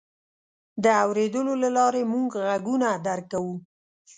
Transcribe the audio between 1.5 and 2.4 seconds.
له لارې موږ